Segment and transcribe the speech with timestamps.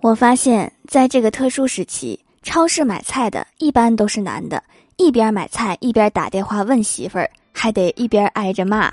[0.00, 4.62] 我发现，在这个特殊时期，超市买菜的一般都是男的，
[4.96, 8.92] 一边买菜一边打电话问媳妇儿，还得一边挨着骂。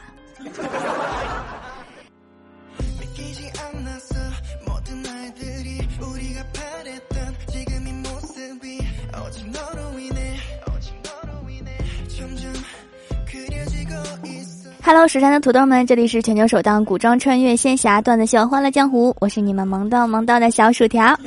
[14.88, 21.20] Hello，蜀山的土豆们，这里是全球首档古装穿越仙侠段子秀《欢乐江湖》，我是你们萌到萌到的小薯条。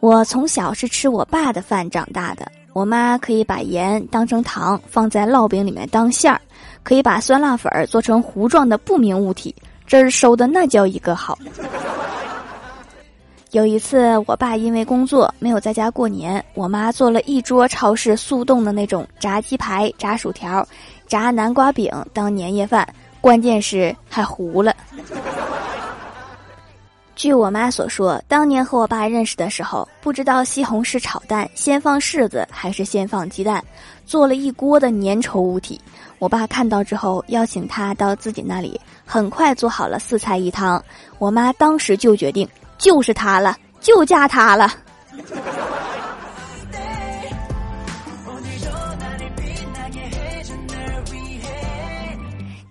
[0.00, 6.40] 我从小是吃我爸的饭长大的，我妈可以把盐当成糖放在烙饼里面当馅儿，
[6.82, 9.54] 可以把酸辣粉儿做成糊状的不明物体，
[9.86, 11.38] 汁儿收的那叫一个好。
[13.52, 20.66] 有一次，我爸因为工作没有在家过年，我妈做了一桌超市速冻的那种炸鸡排、炸薯条。
[21.08, 22.86] 炸南瓜饼当年夜饭，
[23.20, 24.72] 关键是还糊了。
[27.16, 33.64] 据我妈所说，当年和我爸认识的时候，不知道西红柿炒蛋先放柿子还是先放鸡蛋，
[34.06, 35.80] 做了一锅的粘稠物体。
[36.20, 40.80] 我爸看到之后，邀请他到自己那里，很快做好了四菜一汤。
[41.18, 44.72] 我妈当时就决定，就是他了，就嫁他了。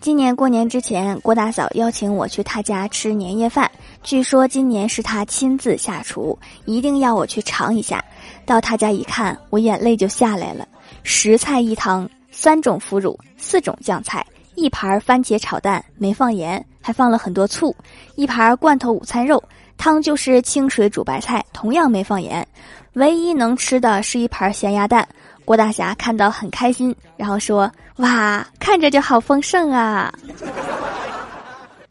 [0.07, 3.69] 今年过年之前，郭大嫂邀请我去她家吃年夜饭。
[4.01, 8.01] 据说今年是她亲自下厨，一定要我去尝一下。
[8.45, 10.65] 到她家一看，我眼泪就下来了。
[11.03, 17.75] 十菜一汤，三种腐乳，四种酱菜，一盘番茄炒蛋，没放盐，还放了很多醋；
[18.15, 19.43] 一盘罐头午餐肉，
[19.75, 22.47] 汤就是清水煮白菜，同样没放盐。
[22.93, 25.05] 唯一能吃的是一盘咸鸭蛋。
[25.43, 30.13] 郭大侠看到很开心，然后说：“哇，看着就好丰盛啊！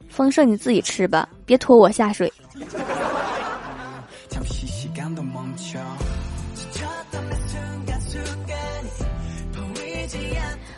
[0.08, 2.32] 丰盛你自己吃吧，别拖我下水。”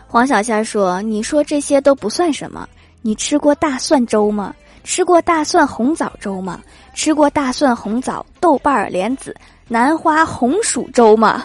[0.07, 2.67] 黄小仙说：“你说这些都不算什么，
[3.03, 4.55] 你吃过大蒜粥吗？
[4.83, 6.61] 吃过大蒜红枣粥吗？
[6.95, 9.37] 吃过大蒜红枣豆瓣莲子
[9.69, 11.45] 南花红薯粥吗？”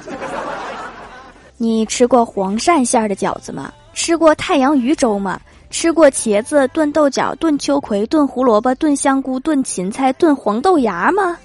[1.58, 3.72] 你吃过黄鳝馅儿的饺子吗？
[3.94, 5.40] 吃过太阳鱼粥吗？
[5.70, 11.38] 吃过茄子炖豆角、炖秋葵、炖胡萝卜、炖香菇、炖芹菜、炖黄豆芽吗？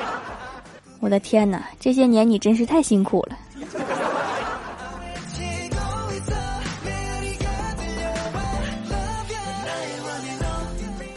[1.00, 3.36] 我的天哪，这些年你真是太辛苦了。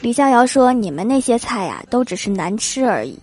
[0.02, 3.18] 李逍遥说：“你们那些菜呀，都只是难吃而已，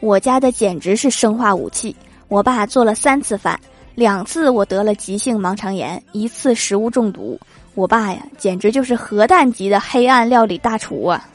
[0.00, 1.94] 我家的简直是生化武器。
[2.28, 3.58] 我爸做了三次饭。”
[3.94, 7.38] 两次我得了急性盲肠炎，一次食物中毒。
[7.74, 11.28] 我爸呀，简直就是核弹级的黑暗料理大厨啊！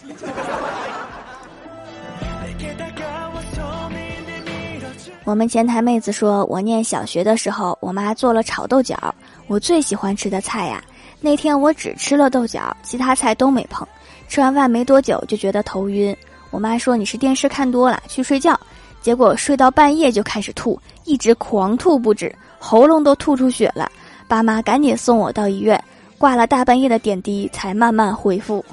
[5.23, 9.13] 我们前台妹子说，我念小学的时候，我妈做了炒豆角，
[9.47, 10.83] 我最喜欢吃的菜呀。
[11.19, 13.87] 那天我只吃了豆角，其他菜都没碰。
[14.27, 16.15] 吃完饭没多久就觉得头晕，
[16.49, 18.59] 我妈说你是电视看多了，去睡觉。
[19.01, 22.33] 结果睡到半夜就开始吐，一直狂吐不止。
[22.59, 23.89] 喉咙都吐出血了，
[24.27, 25.81] 爸妈赶紧送我到医院，
[26.17, 28.63] 挂了大半夜的点滴才慢慢恢复。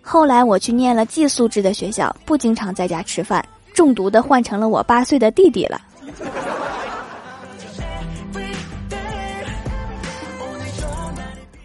[0.00, 5.80] 后来我去念了寄宿制的学校，不经常在家吃饭，中毒的换成了我八岁的弟弟了。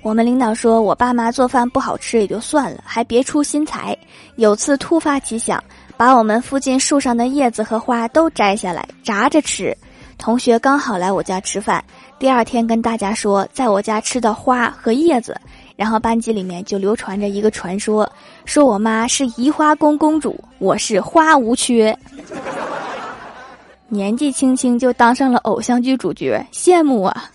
[0.02, 3.96] 我们领导说我爸妈做饭不好吃也就算了，还别出心裁。
[4.38, 5.62] 有次突发奇想，
[5.98, 9.78] 把我们附近树上的叶子和花都摘下来炸着吃。
[10.20, 11.84] 同学刚好来我家吃饭，
[12.20, 15.36] 第二天跟大家说在我家吃的花和叶子，
[15.78, 18.08] 然后班级里面就流传着一个传说，
[18.44, 21.98] 说我妈是移花宫公主，我是花无缺，
[23.88, 27.32] 年纪轻轻就当上了偶像剧主角，羡慕啊。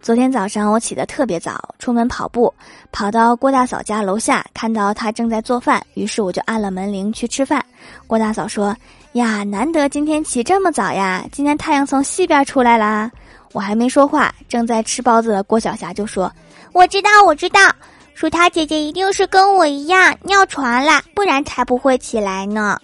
[0.00, 2.52] 昨天早上我起得特别早，出门跑步，
[2.92, 7.64] 跑到郭大嫂家楼下，看到她正在做饭，于是我就按了门铃去吃饭。
[8.06, 8.76] 郭大嫂说
[9.12, 13.10] ：“呀，难得今天起这么早呀，今天太阳从西边出来啦。”
[13.52, 16.30] 我还没说话，正在吃包子的郭晓霞就说
[16.72, 17.60] ：“我知道，我知道，
[18.14, 22.78] 薯条姐姐一定是跟我一样尿床了，不然才不会起来呢。”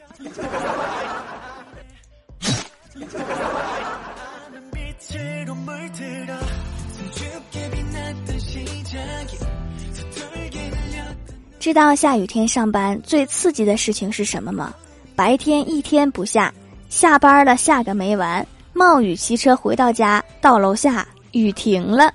[11.62, 14.74] 知道下雨天上班最刺激的事情是什么吗？
[15.14, 16.52] 白天一天不下，
[16.88, 18.44] 下班了下个没完。
[18.72, 22.12] 冒雨骑车回到家，到楼下雨停了。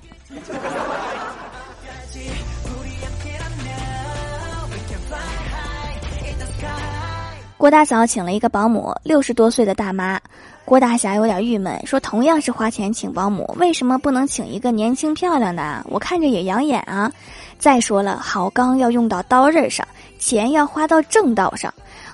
[7.56, 10.20] 郭大嫂请了一个保姆，六十多岁的大妈。
[10.66, 15.82] 郭大侠有点郁闷，说同样是花钱请保姆，为什么不能请一个年轻漂亮的？
[15.88, 17.10] 我看着也养眼啊。
[17.58, 19.86] 再说了，好钢要用到刀刃上，
[20.18, 21.72] 钱要花到正道上。”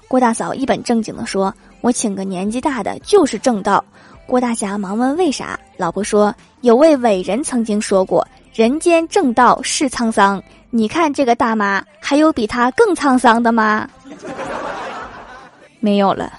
[0.08, 3.84] 郭大嫂一本正经地说：“我请个年纪大的就是正道。”
[4.26, 10.42] 郭大侠忙问：“为啥？”老婆说：“有位伟人曾经说过，人间正道是沧桑。
[10.70, 13.88] 你看这个大妈，还有比她更沧桑的吗？”
[15.80, 16.32] 没有了。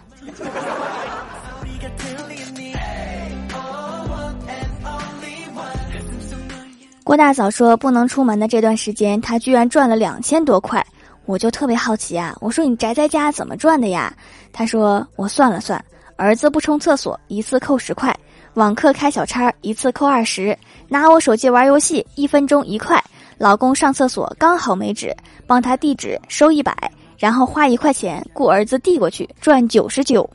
[7.05, 10.83] 郭大嫂说：“不能出门的这段时间，她居然赚了两千多块，
[11.27, 12.35] 我就特别好奇啊！
[12.41, 14.11] 我说你宅在家怎么赚的呀？”
[14.51, 15.79] 她说：“我算了算，
[16.15, 18.11] 儿子不冲厕所一次扣十块，
[18.55, 20.57] 网课开小差一次扣二十，
[20.87, 22.99] 拿我手机玩游戏一分钟一块，
[23.37, 25.15] 老公上厕所刚好没纸，
[25.45, 26.75] 帮他递纸收一百，
[27.19, 30.27] 然后花一块钱雇儿子递过去赚九十九。”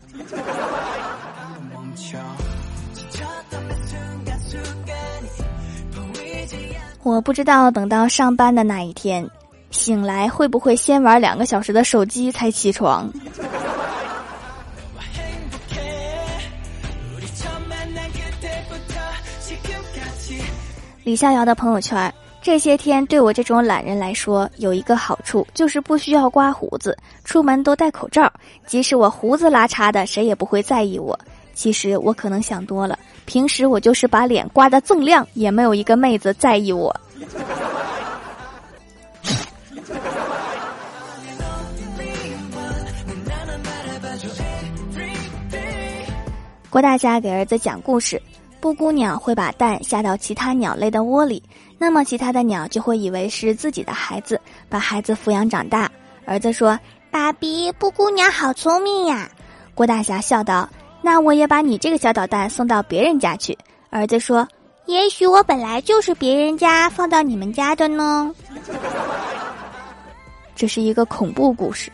[7.02, 9.26] 我不知道等到上班的那一天，
[9.70, 13.10] 醒来会不会先玩两个小时的手机才起床。
[21.02, 22.12] 李逍遥的朋友圈，
[22.42, 28.30] 这些天对我这种懒人来说有一个好处，就是不需要刮胡子，出门都戴口罩，
[28.66, 31.18] 即使我胡子拉碴的，谁也不会在意我。
[31.54, 32.98] 其实我可能想多了。
[33.30, 36.92] 平时我就是把脸刮得锃亮，也没有一个妹子在意我。
[46.68, 48.20] 郭大侠给儿子讲故事：
[48.58, 51.40] 布谷鸟会把蛋下到其他鸟类的窝里，
[51.78, 55.88] 那么其他的鸟就会以为是自己的孩子，把孩子抚养长大。
[56.24, 56.76] 儿子说
[57.12, 59.30] ：“爸比，布谷鸟好聪明呀。”
[59.76, 60.68] 郭大侠笑道。
[61.02, 63.56] 那我也把你这个小捣蛋送到别人家去。
[63.88, 64.46] 儿子说
[64.86, 68.32] ：“也许我本来就是别人家放到你们家的呢。
[70.54, 71.90] ”这是一个恐怖故事。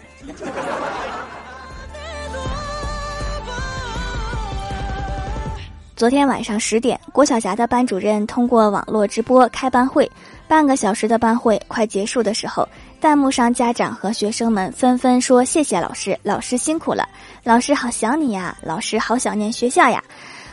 [5.95, 10.11] 昨天晚上十点，郭晓霞的班主任通过网络直播开班会。
[10.49, 12.69] 半个小时的班会快结束的时候，
[13.01, 17.09] 弹幕上家长和学生们纷纷说：“谢谢老师，老师辛苦了，
[17.45, 20.03] 老师好想你呀，老师好想念学校呀。”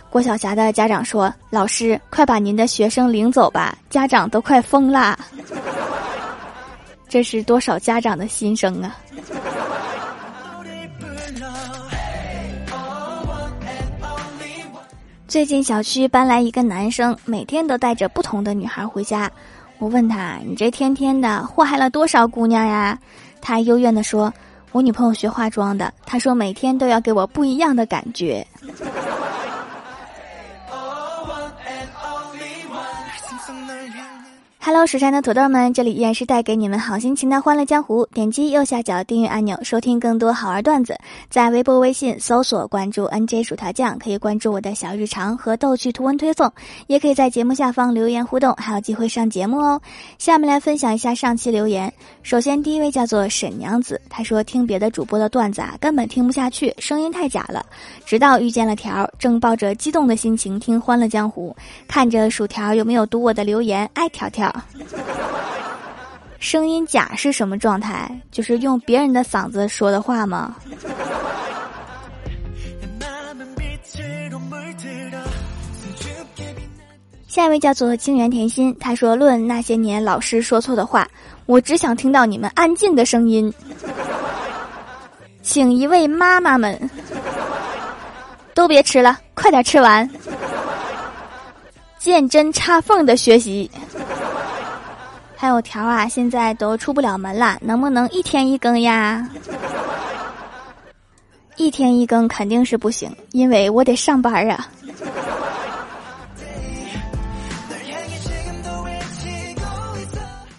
[0.10, 5.18] 郭晓霞的家长说：“老师，快把您的学生领走吧，家长都快疯啦。”
[7.10, 8.96] 这是多少家长的心声啊！
[15.28, 19.32] 最近小区搬来一个男生，每天都带着不同的女孩回家。
[19.84, 22.98] 我问他：“你这天天的祸害了多少姑娘呀？”
[23.42, 24.34] 他幽怨地说
[24.72, 28.48] ：“我女朋友学化妆的，她说每天都要给我不一样的感觉。”
[34.66, 38.06] Hello，蜀山的土豆们，这里依然是带给你们好心情的欢乐江湖。
[38.14, 40.98] 点击右下角订阅按钮，收听更多好玩段子。
[41.30, 46.50] 在微博、微信搜索关注 NJ 薯条酱，可以关注我的小日常和逗趣图文推送，
[46.88, 49.82] 也可以在节目下方留言互动，还有机会上节目哦。
[50.18, 51.92] 下面来分享一下上期留言。
[52.22, 57.66] 首先，第一位叫做沈娘子，她说听别的主播的段子啊，根本听不下去，声音太假了。
[58.06, 61.54] 直到遇见了条，正抱着激动的心情听欢乐江湖，
[61.86, 64.53] 看着薯条有没有读我的留言，爱条条。
[66.40, 68.10] 声音假是什么状态？
[68.32, 70.56] 就是用别人的嗓子说的话吗？
[77.28, 81.08] 下一位叫做清源甜心，他说：“论那些年老师说错的话，
[81.48, 83.52] 我只想听到你们安静的声音。”
[85.42, 86.90] 请一位妈妈们
[88.54, 90.08] 都别吃了，快点吃完。
[91.98, 93.72] 见针插缝的学习。
[95.44, 99.30] 还有条啊，现在都出不了门了，能不能一天一更呀？
[101.58, 104.66] 一天一更肯定是不行，因为我得上班啊。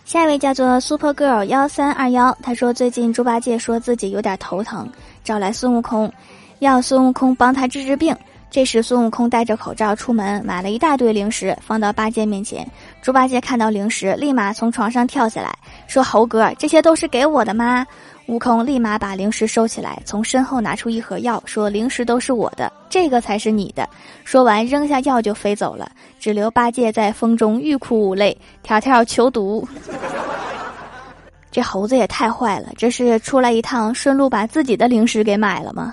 [0.05, 4.87] 下一位叫做 Super Girl 幺三二幺，他说最近猪八戒说自己有点头疼，
[5.25, 6.13] 找来孙悟空，
[6.59, 8.15] 要孙悟空帮他治治病。
[8.55, 12.65] 这时，孙悟空戴着口罩出门，买了一大堆零食，放到八戒面前。
[13.03, 15.53] 猪八戒看到零食，立马从床上跳下来，
[15.89, 17.85] 说：“猴哥，这些都是给我的吗？”
[18.27, 23.89] 悟空立马把零食收起来，从身后拿出一盒药，说：“零食都是我的，这个才是你的。”
[24.23, 28.39] 说完，扔下药就飞走了，只留八戒在风中欲哭无泪。
[28.63, 29.67] 条条求毒。
[31.51, 35.93] 这猴子也太坏了，这是出来一趟，顺路把自己的零食给买了吗？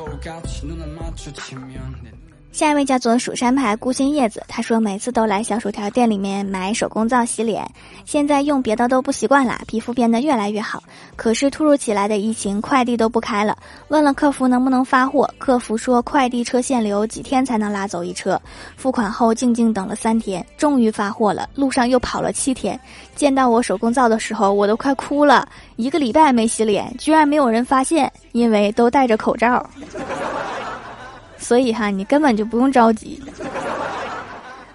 [0.00, 2.19] 거울 같이 눈을 마주치면
[2.52, 7.64] 下一位叫做蜀山派孤心叶子，他说每次都来小薯条店里面买手工皂洗脸，
[8.04, 10.82] 现在用别的都不习惯啦，皮肤变得越来越好。
[11.14, 13.56] 可是突如其来的疫情，快递都不开了，
[13.88, 18.38] 问了客服能不能发货，客服说快递车限流，几天才能拉走一车。
[18.76, 22.78] 付款后静静等了三天，终于发货了，路上又跑了七天，
[23.14, 25.48] 见到我手工皂的时候，我都快哭了。
[25.76, 29.64] 一个礼拜没洗脸，居然没有人发现，因为都戴着口罩。
[31.50, 33.20] 所以哈，你根本就不用着急。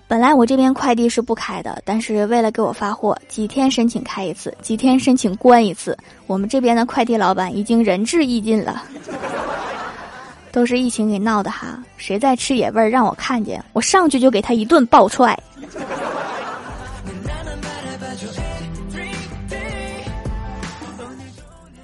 [0.10, 5.98] 本来我这边快递是不开的，但是为了给我发货，几天申请开一次，几天申请关一次。
[6.28, 8.84] 我们这边的快递老板已经仁至义尽了，
[10.52, 11.82] 都是疫情给闹的哈。
[11.96, 15.34] 谁再吃野味儿，让我看见，我上去就给他一顿暴踹。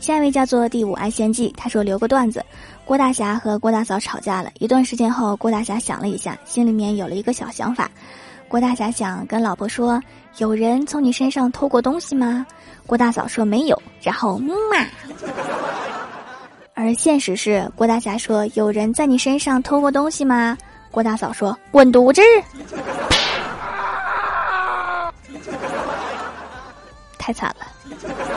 [0.01, 2.43] 下一位叫做第五爱仙记，他说留个段子。
[2.85, 7.89] 郭大侠和郭大嫂吵架了一段时间后，郭大侠想了一下，心里面有了一个小想法。
[8.47, 10.01] 郭大侠想跟老婆说
[10.39, 12.45] ：“有人从你身上偷过东西吗？”
[12.87, 14.83] 郭大嫂说：“没有。”然后木马。
[16.73, 20.57] 而现实是，郭大侠说：“有人在你身上偷过东西吗？”
[20.89, 22.21] 郭大嫂说：“滚犊子！”
[27.19, 28.30] 太惨了。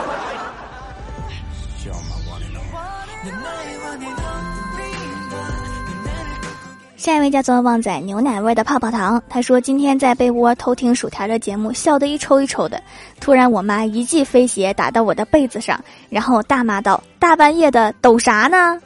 [6.97, 12.81] 下一位叫做旺仔牛奶味的泡泡糖，他说今天在被窝偷听薯条的节目，笑得一抽一抽的。
[13.19, 15.79] 突然我妈一记飞鞋打到我的被子上，
[16.09, 18.81] 然后大骂道：“大半夜的抖啥呢？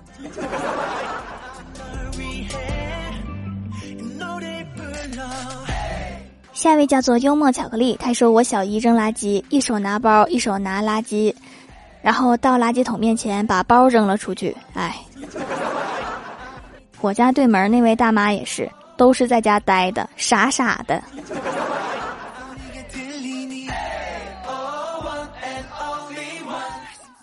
[6.57, 11.35] 下一位叫做幽默巧克力，他说我小姨扔垃圾，一手拿包，一手拿垃圾。
[12.01, 14.97] 然后到垃圾桶面前把包扔了出去，哎，
[17.03, 21.03] 我家对门那位大妈也是，都是在家呆的，傻傻的。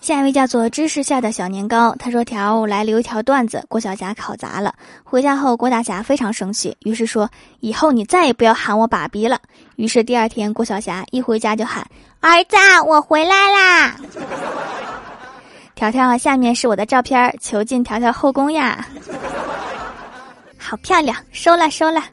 [0.04, 4.76] 下一位叫做知识下的小年糕，他说：“条来留一条段子，郭晓霞考砸了。
[5.02, 7.30] 回家后，郭大侠非常生气，于是说：
[7.62, 9.40] 以后你再也不要喊我爸比了。
[9.78, 11.88] 于是第二天，郭晓霞一回家就喊：
[12.20, 13.96] 儿子，我回来啦！
[15.74, 18.86] 条条，下面是我的照片，求进条条后宫呀！
[20.58, 22.04] 好漂亮，收了收了。”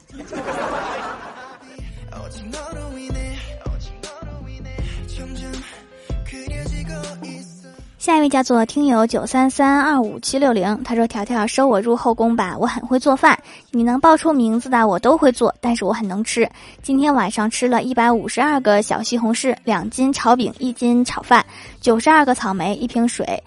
[8.01, 13.37] 下一位叫做听友九三三二五七六零，他说：“条条收我入后宫吧，我很会做饭，
[13.69, 16.49] 你能报出名字的我都会做，但是我很能吃。
[16.81, 21.45] 今天晚上吃了一百五十二个小西红柿，两斤炒饼，一斤炒饭，
[21.79, 23.43] 九十二个草莓，一瓶水，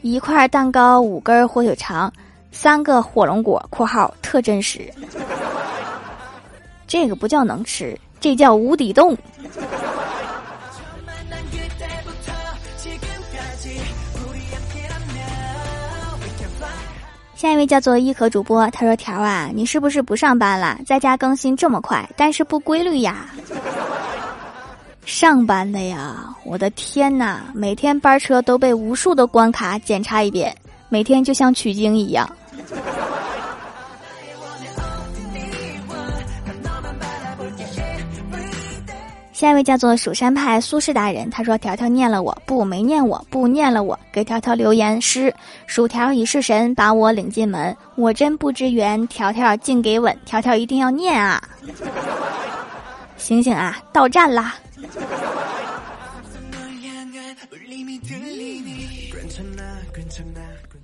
[0.00, 2.10] 一块蛋糕，五根火腿肠，
[2.52, 4.90] 三个火龙果（括号特真实）。
[6.88, 9.14] 这个不叫能吃，这叫无底洞。”
[17.40, 20.78] 下一位叫做一可主播，他说：“条啊，你是不是不上班了？
[20.84, 23.30] 在家更新这么快，但是不规律呀？
[25.06, 26.36] 上班的呀！
[26.44, 30.54] 我的天哪，每天班车都被无数的关卡检查一遍，
[30.90, 32.28] 每天就像取经一样。”
[39.40, 45.34] 下一位叫做蜀山派苏轼大人，他说：“条条念了我不没念我不念了我，给条条留言诗：
[45.66, 51.42] 薯条已是神，把我领进门，我真不知缘，条条尽给吻，条条一定要念啊！
[53.16, 54.56] 醒醒啊，到站啦！”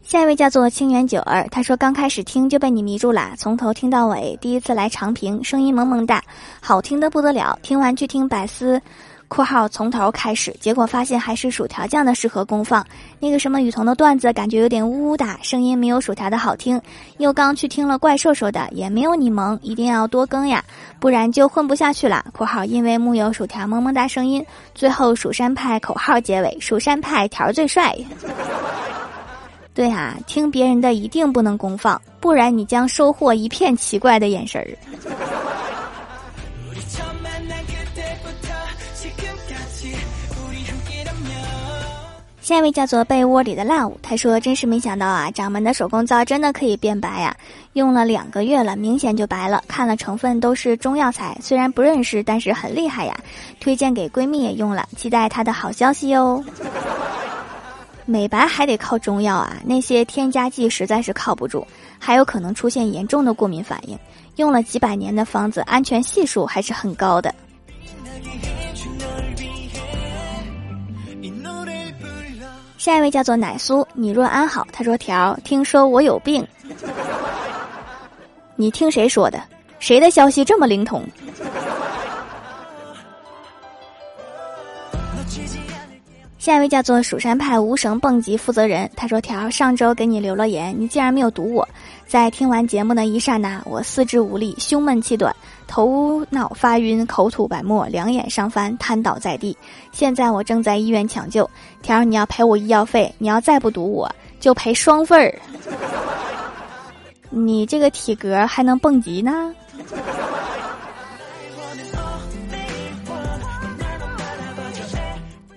[0.07, 6.23] 下一位叫做清源九儿，他说刚开始听就被你迷住了，从头听到尾，第一次来长平，声音萌萌哒，
[6.61, 7.59] 好听的不得了。
[7.61, 8.81] 听完去听百思
[9.27, 12.87] （括号从头开始），结果发现还是薯条酱的适合公放。
[13.19, 16.81] 那个什么雨桐的段子感觉有点呜呜哒，声音没有薯条的好听。
[17.19, 20.63] 又刚去听了怪兽说的，也没有你萌，一定要多更呀，
[21.01, 22.25] 不然就混不下去了。
[22.33, 27.93] （括号因为木有薯条萌萌哒声音）最后蜀山派口号结尾，蜀山派条最帅。
[29.77, 34.67] 对啊，听别人的一定不能公放，不然你将收获一片奇怪的眼神儿。
[42.41, 47.37] 下一位叫做被窝里的 love，他说：“真是没想到啊，掌门的手工皂真的可以变白呀！
[47.73, 49.63] 用了两个月了，明显就白了。
[49.69, 53.15] 看了成分都是中药材，虽然不认识，但是很厉害呀。
[53.59, 56.43] 推荐给闺蜜也用了，期待她的好消息哟。
[58.09, 61.67] 美白还得靠中药啊，那些添加剂实在是靠不住，
[61.99, 63.99] 还有可能出现严重的过敏反应。
[64.37, 67.35] 用了几百年的方子，安全系数还是很高的。
[72.79, 74.65] 下一位叫做奶酥，你若安好。
[74.73, 76.47] 他说：“条，听说我有病。”
[78.55, 79.43] 你听谁说的？
[79.81, 81.05] 谁的消息这么灵通？
[86.47, 91.69] 下一位叫做蜀山派无绳蹦极负责人，他说：“条上周给你留了言，你竟然没有读我。
[92.07, 95.35] 在听完节目的一刹那，我四肢无力，胸闷气短，
[95.67, 99.59] 头脑发晕，口吐白沫，两眼上翻，瘫倒在地。
[99.91, 101.51] 现在我正在医院抢救。
[101.83, 105.35] 条，你要赔我医药费，你要再不读我就赔双份儿。
[107.29, 109.53] ”你这个体格还能蹦极呢？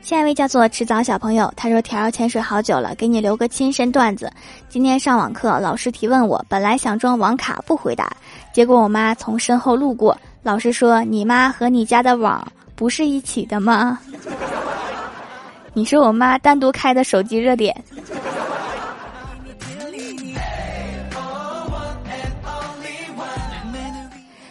[0.10, 4.28] 下一位叫做迟早小朋友，他说：“条儿潜水好久了，给你留个亲身段子。
[4.68, 8.12] 今天上网课，老师提问我，本来想装网卡不回答，
[8.52, 12.44] 结果我妈从身后路过，老师说：‘你妈和你家的网
[12.76, 14.00] 不是一起的吗？’
[15.74, 17.72] 你是我妈单独开的手机热点。”